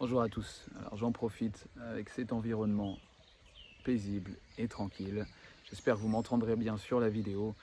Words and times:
Bonjour 0.00 0.22
à 0.22 0.30
tous. 0.30 0.64
Alors 0.78 0.96
j'en 0.96 1.12
profite 1.12 1.66
avec 1.90 2.08
cet 2.08 2.32
environnement 2.32 2.96
paisible 3.84 4.30
et 4.56 4.66
tranquille. 4.66 5.26
J'espère 5.68 5.96
que 5.96 6.00
vous 6.00 6.08
m'entendrez 6.08 6.56
bien 6.56 6.78
sur 6.78 7.00
la 7.00 7.10
vidéo. 7.10 7.54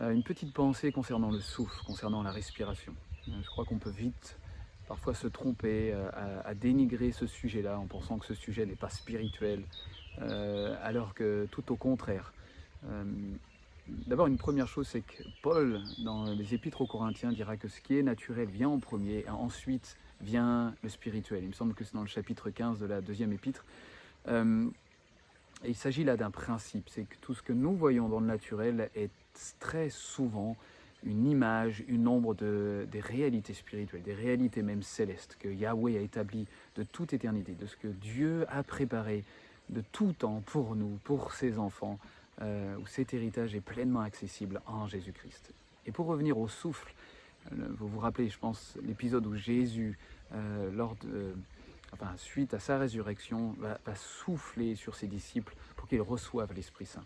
Euh, 0.00 0.10
une 0.10 0.24
petite 0.24 0.52
pensée 0.52 0.90
concernant 0.90 1.30
le 1.30 1.38
souffle, 1.38 1.80
concernant 1.86 2.24
la 2.24 2.32
respiration. 2.32 2.96
Euh, 3.28 3.32
je 3.40 3.46
crois 3.46 3.64
qu'on 3.64 3.78
peut 3.78 3.92
vite 3.92 4.36
parfois 4.88 5.14
se 5.14 5.28
tromper, 5.28 5.92
euh, 5.94 6.10
à, 6.44 6.52
dénigrer 6.56 7.12
ce 7.12 7.28
sujet-là 7.28 7.78
en 7.78 7.86
pensant 7.86 8.18
que 8.18 8.26
ce 8.26 8.34
sujet 8.34 8.66
n'est 8.66 8.74
pas 8.74 8.90
spirituel, 8.90 9.62
alors 10.82 11.14
que 11.14 11.46
tout 11.52 11.70
au 11.70 11.76
contraire. 11.76 12.32
D'abord, 13.88 14.26
une 14.26 14.38
première 14.38 14.66
chose, 14.66 14.88
c'est 14.88 15.02
que 15.02 15.22
Paul, 15.42 15.82
dans 16.04 16.24
les 16.24 16.54
Épîtres 16.54 16.80
aux 16.80 16.86
Corinthiens, 16.86 17.32
dira 17.32 17.56
que 17.56 17.68
ce 17.68 17.80
qui 17.80 17.98
est 17.98 18.02
naturel 18.02 18.48
vient 18.48 18.70
en 18.70 18.78
premier, 18.78 19.24
et 19.26 19.30
ensuite 19.30 19.96
vient 20.22 20.74
le 20.82 20.88
spirituel. 20.88 21.42
Il 21.42 21.48
me 21.48 21.52
semble 21.52 21.74
que 21.74 21.84
c'est 21.84 21.94
dans 21.94 22.00
le 22.00 22.06
chapitre 22.06 22.48
15 22.48 22.78
de 22.78 22.86
la 22.86 23.02
deuxième 23.02 23.32
épître. 23.32 23.64
Euh, 24.28 24.66
il 25.66 25.74
s'agit 25.74 26.04
là 26.04 26.16
d'un 26.16 26.30
principe, 26.30 26.88
c'est 26.88 27.04
que 27.04 27.16
tout 27.20 27.34
ce 27.34 27.42
que 27.42 27.52
nous 27.52 27.74
voyons 27.74 28.08
dans 28.08 28.20
le 28.20 28.26
naturel 28.26 28.90
est 28.94 29.10
très 29.60 29.90
souvent 29.90 30.56
une 31.04 31.26
image, 31.26 31.84
une 31.88 32.08
ombre 32.08 32.34
de, 32.34 32.86
des 32.90 33.00
réalités 33.00 33.52
spirituelles, 33.52 34.02
des 34.02 34.14
réalités 34.14 34.62
même 34.62 34.82
célestes 34.82 35.36
que 35.38 35.48
Yahweh 35.48 35.98
a 35.98 36.00
établies 36.00 36.46
de 36.76 36.82
toute 36.82 37.12
éternité, 37.12 37.52
de 37.52 37.66
ce 37.66 37.76
que 37.76 37.88
Dieu 37.88 38.46
a 38.48 38.62
préparé 38.62 39.24
de 39.68 39.82
tout 39.92 40.12
temps 40.12 40.42
pour 40.46 40.76
nous, 40.76 40.98
pour 41.04 41.32
ses 41.32 41.58
enfants, 41.58 41.98
euh, 42.42 42.76
où 42.78 42.86
cet 42.86 43.14
héritage 43.14 43.54
est 43.54 43.60
pleinement 43.60 44.00
accessible 44.00 44.60
en 44.66 44.88
Jésus-Christ. 44.88 45.52
Et 45.86 45.92
pour 45.92 46.06
revenir 46.06 46.36
au 46.36 46.48
souffle, 46.48 46.92
euh, 47.52 47.68
vous 47.78 47.86
vous 47.86 48.00
rappelez, 48.00 48.28
je 48.28 48.38
pense, 48.38 48.76
l'épisode 48.82 49.24
où 49.26 49.36
Jésus, 49.36 49.96
euh, 50.32 50.70
lors 50.72 50.96
de, 50.96 51.32
suite 52.16 52.52
à 52.52 52.58
sa 52.58 52.76
résurrection, 52.76 53.54
va, 53.60 53.78
souffler 53.94 54.74
sur 54.74 54.96
ses 54.96 55.06
disciples 55.06 55.54
pour 55.76 55.86
qu'ils 55.86 56.00
reçoivent 56.00 56.52
l'Esprit 56.52 56.86
Saint. 56.86 57.04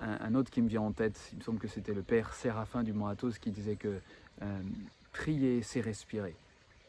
un, 0.00 0.34
autre 0.34 0.50
qui 0.50 0.62
me 0.62 0.68
vient 0.68 0.80
en 0.80 0.92
tête, 0.92 1.20
il 1.32 1.38
me 1.38 1.42
semble 1.42 1.58
que 1.58 1.68
c'était 1.68 1.92
le 1.92 2.02
père 2.02 2.32
Séraphin 2.32 2.82
du 2.82 2.94
Mont 2.94 3.08
Athos 3.08 3.32
qui 3.38 3.50
disait 3.50 3.76
que 3.76 4.00
prier, 5.12 5.60
c'est 5.60 5.82
respirer. 5.82 6.34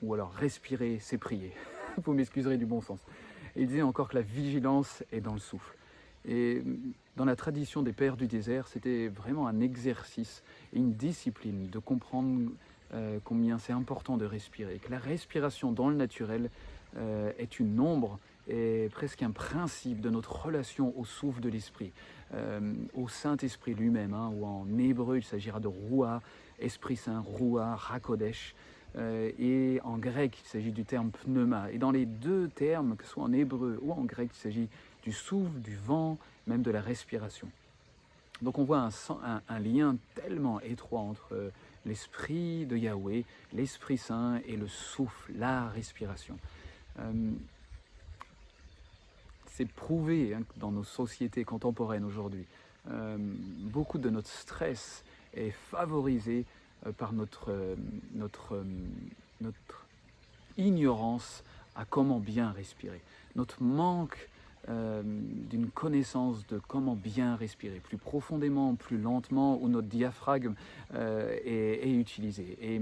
Ou 0.01 0.13
alors 0.13 0.31
respirer, 0.31 0.99
c'est 1.01 1.17
prier. 1.17 1.51
vous 1.97 2.13
m'excuserez 2.13 2.57
du 2.57 2.65
bon 2.65 2.79
sens. 2.79 3.01
Il 3.57 3.67
disait 3.67 3.81
encore 3.81 4.07
que 4.07 4.15
la 4.15 4.21
vigilance 4.21 5.03
est 5.11 5.19
dans 5.19 5.33
le 5.33 5.39
souffle. 5.39 5.75
Et 6.27 6.63
dans 7.15 7.25
la 7.25 7.35
tradition 7.35 7.81
des 7.81 7.93
pères 7.93 8.17
du 8.17 8.27
désert, 8.27 8.67
c'était 8.67 9.07
vraiment 9.07 9.47
un 9.47 9.59
exercice 9.59 10.43
une 10.73 10.93
discipline 10.93 11.67
de 11.67 11.79
comprendre 11.79 12.51
euh, 12.93 13.19
combien 13.23 13.57
c'est 13.57 13.73
important 13.73 14.17
de 14.17 14.25
respirer, 14.25 14.77
que 14.77 14.91
la 14.91 14.99
respiration 14.99 15.71
dans 15.71 15.89
le 15.89 15.95
naturel 15.95 16.49
euh, 16.97 17.31
est 17.37 17.59
une 17.59 17.79
ombre 17.79 18.19
et 18.49 18.89
presque 18.91 19.23
un 19.23 19.31
principe 19.31 20.01
de 20.01 20.09
notre 20.09 20.45
relation 20.45 20.93
au 20.97 21.05
souffle 21.05 21.39
de 21.39 21.47
l'esprit, 21.47 21.93
euh, 22.33 22.73
au 22.93 23.07
Saint-Esprit 23.07 23.75
lui-même, 23.75 24.13
hein, 24.13 24.29
ou 24.33 24.45
en 24.45 24.67
hébreu 24.77 25.17
il 25.17 25.23
s'agira 25.23 25.59
de 25.59 25.67
Roua, 25.67 26.21
Esprit 26.59 26.97
Saint, 26.97 27.19
Roua, 27.19 27.75
Rakodesh, 27.75 28.55
et 29.39 29.79
en 29.85 29.97
grec 29.97 30.37
il 30.43 30.49
s'agit 30.49 30.73
du 30.73 30.83
terme 30.83 31.11
pneuma. 31.11 31.71
Et 31.71 31.77
dans 31.77 31.91
les 31.91 32.05
deux 32.05 32.49
termes, 32.49 32.97
que 32.97 33.05
ce 33.05 33.11
soit 33.11 33.23
en 33.23 33.31
hébreu 33.31 33.79
ou 33.81 33.93
en 33.93 34.03
grec, 34.03 34.31
il 34.33 34.37
s'agit 34.37 34.69
du 35.03 35.11
souffle, 35.11 35.59
du 35.59 35.75
vent, 35.75 36.17
même 36.47 36.61
de 36.61 36.71
la 36.71 36.81
respiration. 36.81 37.47
Donc 38.41 38.57
on 38.57 38.63
voit 38.63 38.89
un, 39.47 39.59
lien 39.59 39.97
tellement 40.15 40.59
étroit 40.61 41.01
entre 41.01 41.33
euh, 41.33 41.49
l'esprit 41.85 42.65
de 42.65 42.75
Yahweh, 42.75 43.23
l'Esprit 43.53 43.97
Saint 43.97 44.41
et 44.47 44.57
le 44.57 44.67
souffle, 44.67 45.31
la 45.35 45.69
respiration. 45.69 46.37
Euh, 46.99 47.31
c'est 49.51 49.67
prouvé 49.67 50.33
hein, 50.33 50.41
dans 50.57 50.71
nos 50.71 50.83
sociétés 50.83 51.43
contemporaines 51.43 52.03
aujourd'hui. 52.03 52.45
Euh, 52.89 53.17
beaucoup 53.19 53.99
de 53.99 54.09
notre 54.09 54.29
stress 54.29 55.03
est 55.35 55.51
favorisé 55.51 56.45
par 56.97 57.13
notre, 57.13 57.53
ignorance 60.57 61.43
à 61.75 61.85
comment 61.85 62.19
bien 62.19 62.51
respirer. 62.51 63.01
Notre 63.35 63.61
manque 63.61 64.27
euh, 64.69 65.01
d'une 65.03 65.71
connaissance 65.71 66.45
de 66.45 66.61
comment 66.67 66.95
bien 66.95 67.35
respirer, 67.35 67.79
plus 67.79 67.97
profondément, 67.97 68.75
plus 68.75 68.99
lentement, 68.99 69.57
où 69.59 69.67
notre 69.67 69.87
diaphragme 69.87 70.53
euh, 70.93 71.35
est, 71.43 71.89
utilisé. 71.89 72.57
Et 72.61 72.79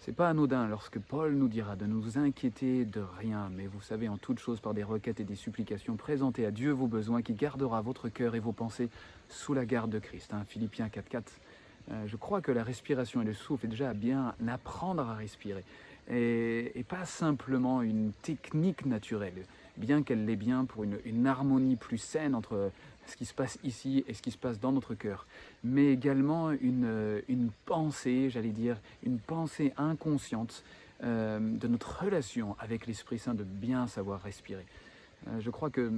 c'est 0.00 0.14
pas 0.14 0.28
anodin 0.28 0.66
lorsque 0.66 0.98
Paul 0.98 1.34
nous 1.34 1.46
dira 1.46 1.76
de 1.76 1.86
nous 1.86 2.18
inquiéter 2.18 2.84
de 2.84 3.00
rien, 3.00 3.48
mais 3.54 3.68
vous 3.68 3.80
savez, 3.80 4.08
en 4.08 4.16
toute 4.16 4.40
chose 4.40 4.58
par 4.58 4.74
des 4.74 4.82
requêtes 4.82 5.20
et 5.20 5.24
des 5.24 5.36
supplications, 5.36 5.94
présentez 5.94 6.44
à 6.46 6.50
Dieu 6.50 6.72
vos 6.72 6.88
besoins 6.88 7.22
qui 7.22 7.34
gardera 7.34 7.80
votre 7.80 8.08
cœur 8.08 8.34
et 8.34 8.40
vos 8.40 8.52
pensées 8.52 8.90
sous 9.28 9.54
la 9.54 9.64
garde 9.64 9.90
de 9.90 10.00
Christ. 10.00 10.34
Hein, 10.34 10.42
Philippiens 10.48 10.88
4.4. 10.88 11.22
Euh, 11.92 12.06
je 12.08 12.16
crois 12.16 12.40
que 12.40 12.50
la 12.50 12.64
respiration 12.64 13.22
et 13.22 13.24
le 13.24 13.34
souffle 13.34 13.66
est 13.66 13.70
déjà 13.70 13.94
bien 13.94 14.34
apprendre 14.48 15.08
à 15.08 15.14
respirer 15.14 15.64
et 16.08 16.84
pas 16.88 17.04
simplement 17.04 17.80
une 17.80 18.10
technique 18.22 18.84
naturelle 18.84 19.44
bien 19.76 20.02
qu'elle 20.02 20.24
l'est 20.24 20.36
bien 20.36 20.64
pour 20.64 20.84
une, 20.84 21.26
harmonie 21.26 21.76
plus 21.76 21.98
saine 21.98 22.34
entre 22.34 22.70
ce 23.06 23.16
qui 23.16 23.24
se 23.24 23.34
passe 23.34 23.58
ici 23.64 24.04
et 24.06 24.14
ce 24.14 24.22
qui 24.22 24.30
se 24.30 24.38
passe 24.38 24.60
dans 24.60 24.72
notre 24.72 24.94
cœur, 24.94 25.26
mais 25.64 25.92
également 25.92 26.50
une, 26.52 27.22
une 27.28 27.50
pensée, 27.66 28.30
j'allais 28.30 28.50
dire, 28.50 28.78
une 29.02 29.18
pensée 29.18 29.72
inconsciente 29.76 30.62
euh, 31.02 31.40
de 31.40 31.66
notre 31.66 32.04
relation 32.04 32.54
avec 32.60 32.86
l'Esprit 32.86 33.18
Saint, 33.18 33.34
de 33.34 33.42
bien 33.42 33.88
savoir 33.88 34.22
respirer. 34.22 34.66
Euh, 35.28 35.40
je 35.40 35.50
crois 35.50 35.70
que 35.70 35.90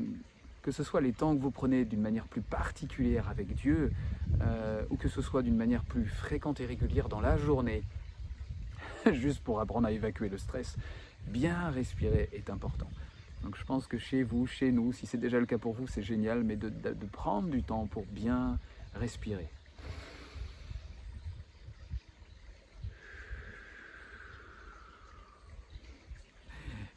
que 0.62 0.70
ce 0.70 0.82
soit 0.82 1.02
les 1.02 1.12
temps 1.12 1.36
que 1.36 1.42
vous 1.42 1.50
prenez 1.50 1.84
d'une 1.84 2.00
manière 2.00 2.26
plus 2.26 2.40
particulière 2.40 3.28
avec 3.28 3.54
Dieu, 3.54 3.92
euh, 4.40 4.82
ou 4.88 4.96
que 4.96 5.08
ce 5.08 5.20
soit 5.20 5.42
d'une 5.42 5.56
manière 5.56 5.84
plus 5.84 6.06
fréquente 6.06 6.58
et 6.58 6.64
régulière 6.64 7.10
dans 7.10 7.20
la 7.20 7.36
journée, 7.36 7.82
juste 9.12 9.40
pour 9.40 9.60
apprendre 9.60 9.86
à 9.86 9.92
évacuer 9.92 10.30
le 10.30 10.38
stress, 10.38 10.76
bien 11.26 11.68
respirer 11.68 12.30
est 12.32 12.48
important. 12.48 12.88
Donc 13.44 13.56
je 13.58 13.64
pense 13.64 13.86
que 13.86 13.98
chez 13.98 14.22
vous, 14.22 14.46
chez 14.46 14.72
nous, 14.72 14.92
si 14.92 15.06
c'est 15.06 15.18
déjà 15.18 15.38
le 15.38 15.44
cas 15.44 15.58
pour 15.58 15.74
vous, 15.74 15.86
c'est 15.86 16.02
génial, 16.02 16.42
mais 16.44 16.56
de, 16.56 16.70
prendre 17.12 17.48
du 17.48 17.62
temps 17.62 17.86
pour 17.86 18.06
bien 18.06 18.58
respirer. 18.94 19.48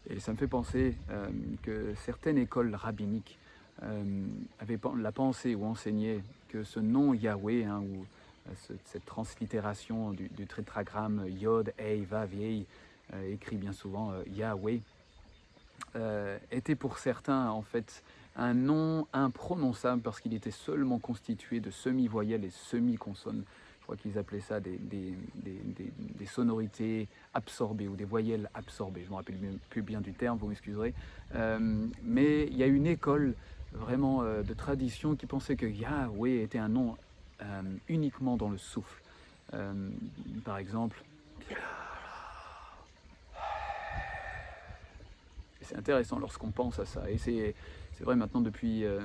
Et 0.10 0.22
ça 0.22 0.32
me 0.32 0.38
fait 0.38 0.48
penser 0.48 0.96
euh, 1.10 1.28
que 1.64 1.94
certaines 2.06 2.38
écoles 2.38 2.74
rabbiniques 2.74 3.38
euh, 3.84 4.26
avaient 4.60 4.80
la 4.98 5.12
pensée 5.12 5.54
ou 5.54 5.66
enseignaient 5.66 6.24
que 6.48 6.64
ce 6.64 6.80
nom 6.80 7.14
Yahweh, 7.14 7.66
hein, 7.66 7.82
ou 7.82 8.06
euh, 8.48 8.76
cette 8.86 9.06
translittération 9.06 10.12
du, 10.12 10.30
du 10.30 10.48
tétragramme 10.48 11.26
Yod, 11.28 11.74
Ei, 11.78 12.06
Vav, 12.06 12.30
écrit 13.30 13.58
bien 13.58 13.74
souvent 13.74 14.14
Yahweh, 14.34 14.82
euh, 15.96 16.38
était 16.52 16.76
pour 16.76 16.98
certains 16.98 17.50
en 17.50 17.62
fait 17.62 18.04
un 18.36 18.54
nom 18.54 19.08
imprononçable 19.14 20.02
parce 20.02 20.20
qu'il 20.20 20.34
était 20.34 20.52
seulement 20.52 21.00
constitué 21.00 21.60
de 21.60 21.72
semi-voyelles 21.72 22.46
et 22.46 22.52
semi-consonnes. 22.52 23.44
Je 23.80 23.84
crois 23.84 23.96
qu'ils 23.96 24.18
appelaient 24.18 24.42
ça 24.42 24.60
des, 24.60 25.14
sonorités 26.26 27.08
absorbées 27.34 27.88
ou 27.88 27.96
des 27.96 28.04
voyelles 28.04 28.50
absorbées. 28.54 29.02
Je 29.02 29.06
ne 29.06 29.12
me 29.12 29.16
rappelle 29.16 29.38
plus 29.70 29.82
bien 29.82 30.02
du 30.02 30.14
terme, 30.14 30.38
vous 30.38 30.48
m'excuserez. 30.48 30.94
Euh, 31.36 31.88
mais 32.04 32.44
il 32.48 32.58
y 32.58 32.64
a 32.64 32.68
une 32.68 32.86
école 32.86 33.34
vraiment 33.72 34.22
euh, 34.24 34.44
de 34.44 34.54
tradition 34.54 35.16
qui 35.16 35.26
pensait 35.26 35.56
que 35.56 35.66
Yahweh 35.66 36.44
était 36.44 36.60
un 36.60 36.70
nom 36.70 36.98
uniquement 37.88 38.36
dans 38.36 38.50
le 38.50 38.58
souffle. 38.58 39.00
par 40.44 40.58
exemple, 40.58 41.04
c'est 45.68 45.78
intéressant 45.78 46.20
lorsqu'on 46.20 46.52
pense 46.52 46.80
à 46.80 46.86
ça. 46.86 47.10
Et 47.10 47.18
c'est 47.18 47.54
vrai 48.02 48.16
maintenant 48.16 48.42
depuis, 48.42 48.86
euh, 48.86 49.02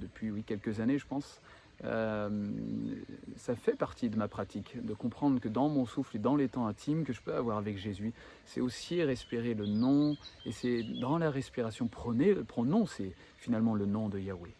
depuis 0.00 0.30
oui, 0.30 0.42
quelques 0.42 0.80
années, 0.80 0.98
je 0.98 1.06
pense. 1.06 1.40
Euh, 1.84 2.48
ça 3.36 3.54
fait 3.54 3.76
partie 3.76 4.08
de 4.08 4.16
ma 4.16 4.28
pratique, 4.28 4.82
de 4.84 4.94
comprendre 4.94 5.40
que 5.40 5.48
dans 5.48 5.68
mon 5.68 5.84
souffle 5.84 6.16
et 6.16 6.18
dans 6.18 6.36
les 6.36 6.48
temps 6.48 6.66
intimes 6.66 7.04
que 7.04 7.12
je 7.12 7.20
peux 7.20 7.34
avoir 7.34 7.58
avec 7.58 7.76
Jésus, 7.76 8.12
c'est 8.46 8.60
aussi 8.60 9.02
respirer 9.02 9.54
le 9.54 9.66
nom, 9.66 10.16
et 10.46 10.52
c'est 10.52 10.82
dans 11.00 11.18
la 11.18 11.30
respiration, 11.30 11.86
prenez, 11.86 12.34
c'est 12.86 13.12
finalement 13.36 13.74
le 13.74 13.84
nom 13.84 14.08
de 14.08 14.18
Yahweh. 14.18 14.54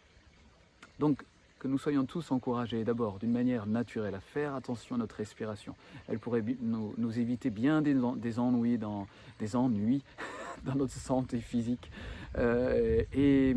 Donc, 0.99 1.23
que 1.59 1.67
nous 1.67 1.79
soyons 1.79 2.05
tous 2.05 2.31
encouragés 2.31 2.83
d'abord 2.83 3.17
d'une 3.17 3.31
manière 3.31 3.65
naturelle 3.65 4.13
à 4.13 4.19
faire 4.19 4.53
attention 4.53 4.95
à 4.95 4.99
notre 4.99 5.15
respiration. 5.15 5.75
Elle 6.07 6.19
pourrait 6.19 6.43
nous, 6.61 7.19
éviter 7.19 7.49
bien 7.49 7.81
des, 7.81 7.95
des 8.17 8.39
ennuis 8.39 10.03
dans 10.65 10.75
notre 10.75 10.93
santé 10.93 11.39
physique 11.39 11.91
euh, 12.37 13.03
et, 13.13 13.55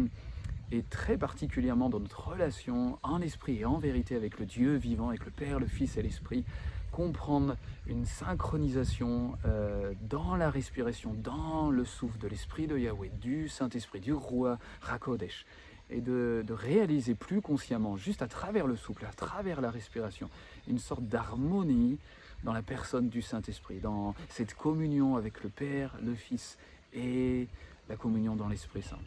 et, 0.72 0.82
très 0.88 1.16
particulièrement 1.16 1.90
dans 1.90 2.00
notre 2.00 2.28
relation 2.28 2.98
en 3.02 3.20
esprit 3.20 3.58
et 3.58 3.64
en 3.64 3.78
vérité 3.78 4.16
avec 4.16 4.38
le 4.38 4.46
Dieu 4.46 4.76
vivant, 4.76 5.08
avec 5.08 5.24
le 5.24 5.30
Père, 5.30 5.58
le 5.58 5.66
Fils 5.66 5.96
et 5.96 6.02
l'Esprit. 6.02 6.44
comprendre 6.92 7.56
une 7.86 8.04
synchronisation 8.04 9.36
euh, 9.44 9.92
dans 10.08 10.36
la 10.36 10.50
respiration, 10.50 11.14
dans 11.14 11.70
le 11.70 11.84
souffle 11.84 12.18
de 12.18 12.28
l'Esprit 12.28 12.66
de 12.66 12.76
Yahweh, 12.76 13.10
du 13.20 13.48
Saint-Esprit, 13.48 14.00
du 14.00 14.12
roi 14.12 14.58
Rakodesh, 14.80 15.46
et 15.88 16.00
de, 16.00 16.44
de, 16.46 16.52
réaliser 16.52 17.14
plus 17.14 17.40
consciemment, 17.40 17.96
juste 17.96 18.22
à 18.22 18.28
travers 18.28 18.66
le 18.66 18.76
souffle, 18.76 19.04
à 19.06 19.12
travers 19.12 19.60
la 19.60 19.70
respiration, 19.70 20.30
une 20.68 20.78
sorte 20.78 21.04
d'harmonie 21.04 21.98
dans 22.44 22.52
la 22.52 22.62
personne 22.62 23.08
du 23.08 23.22
Saint-Esprit, 23.22 23.80
dans 23.80 24.14
cette 24.28 24.54
communion 24.54 25.16
avec 25.16 25.42
le 25.42 25.50
Père, 25.50 25.96
le 26.02 26.14
Fils 26.14 26.58
et 26.94 27.48
la 27.88 27.96
communion 27.96 28.36
dans 28.36 28.48
l'Esprit 28.48 28.82
Saint. 28.82 28.98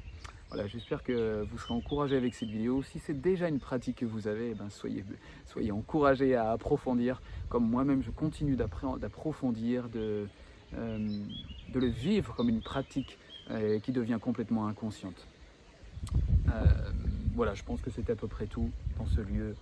Voilà, 0.49 0.67
j'espère 0.67 1.01
que 1.01 1.43
vous 1.49 1.57
serez 1.57 1.73
encouragés 1.73 2.15
avec 2.15 2.35
cette 2.35 2.49
vidéo. 2.49 2.83
Si 2.83 2.99
c'est 2.99 3.19
déjà 3.19 3.47
une 3.47 3.59
pratique 3.59 3.97
que 3.97 4.05
vous 4.05 4.27
avez, 4.27 4.51
eh 4.51 4.53
ben 4.53 4.69
soyez, 4.69 5.03
soyez 5.47 5.71
encouragés 5.71 6.35
à 6.35 6.51
approfondir, 6.51 7.23
comme 7.49 7.67
moi-même 7.67 8.03
je 8.03 8.11
continue 8.11 8.55
d'approfondir, 8.55 9.89
de, 9.89 10.27
euh, 10.75 10.99
de 11.69 11.79
le 11.79 11.87
vivre 11.87 12.35
comme 12.35 12.49
une 12.49 12.61
pratique 12.61 13.17
euh, 13.49 13.79
qui 13.79 13.91
devient 13.91 14.19
complètement 14.21 14.67
inconsciente. 14.67 15.27
Euh, 16.49 16.65
voilà, 17.33 17.55
je 17.55 17.63
pense 17.63 17.81
que 17.81 17.89
c'est 17.89 18.09
à 18.11 18.15
peu 18.15 18.27
près 18.27 18.45
tout 18.45 18.69
dans 18.99 19.07
ce 19.07 19.21
lieu 19.21 19.55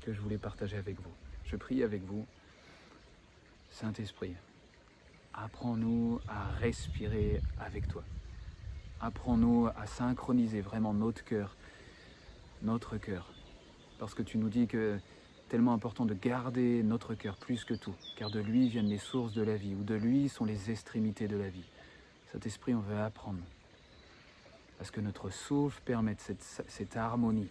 que 0.00 0.12
je 0.12 0.20
voulais 0.20 0.38
partager 0.38 0.76
avec 0.76 0.96
vous. 0.96 1.12
Je 1.44 1.54
prie 1.54 1.84
avec 1.84 2.02
vous. 2.02 2.26
Saint-Esprit, 3.70 4.34
apprends-nous 5.34 6.20
à 6.28 6.46
respirer 6.60 7.40
avec 7.58 7.88
toi. 7.88 8.02
Apprends-nous 9.00 9.68
à 9.76 9.86
synchroniser 9.86 10.60
vraiment 10.60 10.92
notre 10.92 11.24
cœur, 11.24 11.54
notre 12.62 12.96
cœur. 12.96 13.32
Parce 13.98 14.14
que 14.14 14.22
tu 14.22 14.38
nous 14.38 14.48
dis 14.48 14.66
que 14.66 14.98
tellement 15.48 15.72
important 15.72 16.04
de 16.04 16.14
garder 16.14 16.82
notre 16.82 17.14
cœur 17.14 17.36
plus 17.36 17.64
que 17.64 17.74
tout, 17.74 17.94
car 18.16 18.30
de 18.30 18.40
lui 18.40 18.68
viennent 18.68 18.88
les 18.88 18.98
sources 18.98 19.32
de 19.32 19.42
la 19.42 19.56
vie, 19.56 19.74
ou 19.74 19.82
de 19.82 19.94
lui 19.94 20.28
sont 20.28 20.44
les 20.44 20.70
extrémités 20.70 21.28
de 21.28 21.36
la 21.36 21.48
vie. 21.48 21.64
Cet 22.32 22.46
esprit, 22.46 22.74
on 22.74 22.80
veut 22.80 22.98
apprendre. 22.98 23.40
Parce 24.76 24.90
que 24.90 25.00
notre 25.00 25.30
souffle 25.30 25.80
permette 25.84 26.20
cette, 26.20 26.42
cette 26.68 26.96
harmonie, 26.96 27.48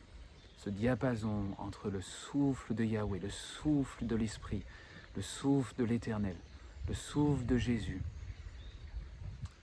ce 0.58 0.70
diapason 0.70 1.46
entre 1.58 1.90
le 1.90 2.02
souffle 2.02 2.74
de 2.74 2.84
Yahweh, 2.84 3.20
le 3.20 3.30
souffle 3.30 4.06
de 4.06 4.16
l'Esprit, 4.16 4.64
le 5.16 5.22
souffle 5.22 5.74
de 5.78 5.84
l'Éternel, 5.84 6.36
le 6.88 6.94
souffle 6.94 7.46
de 7.46 7.58
Jésus, 7.58 8.02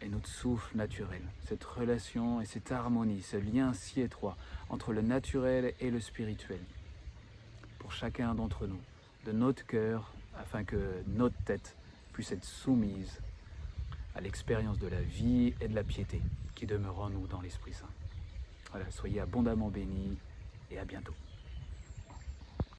et 0.01 0.09
notre 0.09 0.29
souffle 0.29 0.77
naturel, 0.77 1.23
cette 1.47 1.65
relation 1.65 2.41
et 2.41 2.45
cette 2.45 2.71
harmonie, 2.71 3.23
ce 3.23 3.39
lien 3.39 3.73
si 3.73 4.03
étroit 4.03 4.37
entre 4.69 4.93
le 4.93 5.01
naturel 5.01 5.73
et 5.81 5.91
le 5.91 6.01
spirituel, 6.01 6.61
pour 7.79 7.93
chacun 7.93 8.35
d'entre 8.35 8.67
nous, 8.67 8.81
de 9.25 9.33
notre 9.33 9.65
cœur, 9.67 10.13
afin 10.39 10.65
que 10.65 11.03
notre 11.07 11.37
tête 11.45 11.77
puisse 12.13 12.33
être 12.33 12.45
soumise 12.45 13.19
à 14.15 14.21
l'expérience 14.21 14.79
de 14.79 14.89
la 14.89 15.01
vie 15.01 15.55
et 15.61 15.69
de 15.69 15.75
la 15.75 15.85
piété 15.85 16.21
qui 16.55 16.67
demeure 16.67 16.99
en 17.01 17.09
nous 17.09 17.27
dans 17.27 17.41
l'Esprit 17.41 17.73
Saint. 17.73 17.89
Voilà, 18.71 18.91
soyez 18.91 19.21
abondamment 19.21 19.71
bénis 19.71 20.17
et 20.71 20.79
à 20.79 20.85
bientôt. 20.85 21.15